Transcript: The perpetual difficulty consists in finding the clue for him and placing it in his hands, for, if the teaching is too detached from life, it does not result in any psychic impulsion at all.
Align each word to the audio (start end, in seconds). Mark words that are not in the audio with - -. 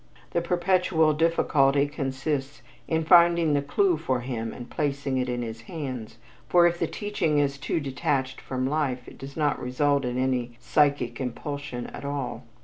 The 0.31 0.41
perpetual 0.41 1.13
difficulty 1.13 1.87
consists 1.87 2.63
in 2.87 3.03
finding 3.05 3.53
the 3.53 3.61
clue 3.61 3.97
for 3.97 4.21
him 4.21 4.51
and 4.51 4.67
placing 4.67 5.19
it 5.19 5.29
in 5.29 5.43
his 5.43 5.61
hands, 5.69 6.17
for, 6.49 6.65
if 6.65 6.79
the 6.79 6.87
teaching 6.87 7.37
is 7.37 7.59
too 7.59 7.79
detached 7.79 8.41
from 8.41 8.65
life, 8.67 9.07
it 9.07 9.19
does 9.19 9.37
not 9.37 9.61
result 9.61 10.03
in 10.03 10.17
any 10.17 10.55
psychic 10.59 11.21
impulsion 11.21 11.85
at 11.85 12.03
all. 12.03 12.45